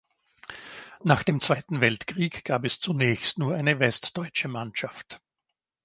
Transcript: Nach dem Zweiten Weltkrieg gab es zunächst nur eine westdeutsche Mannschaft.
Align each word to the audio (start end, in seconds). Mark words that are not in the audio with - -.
Nach 1.03 1.21
dem 1.21 1.39
Zweiten 1.41 1.79
Weltkrieg 1.79 2.43
gab 2.43 2.65
es 2.65 2.79
zunächst 2.79 3.37
nur 3.37 3.53
eine 3.53 3.77
westdeutsche 3.79 4.47
Mannschaft. 4.47 5.21